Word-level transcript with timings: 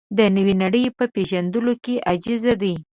د 0.17 0.19
نوې 0.35 0.55
نړۍ 0.63 0.85
په 0.97 1.05
پېژندلو 1.15 1.73
کې 1.83 1.95
عاجز 2.07 2.43
دی. 2.61 2.73